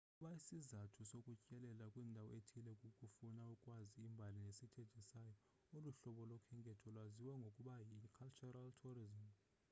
ukuba 0.13 0.31
isizathu 0.41 0.99
sokutyelela 1.11 1.85
kwindawo 1.93 2.29
ethile 2.39 2.71
kukufuna 2.81 3.41
ukwazi 3.55 3.99
imbali 4.09 4.37
nesithethe 4.45 5.01
sayo 5.09 5.33
olu 5.75 5.89
hlobo 5.97 6.21
lokhenketho 6.31 6.87
lwaziwa 6.95 7.35
ngokuba 7.41 7.73
yi-cultural 7.89 8.67
tourism 8.81 9.27